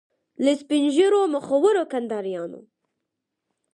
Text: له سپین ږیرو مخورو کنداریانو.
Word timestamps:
له 0.43 0.51
سپین 0.61 0.83
ږیرو 0.95 1.21
مخورو 1.33 1.83
کنداریانو. 1.93 2.61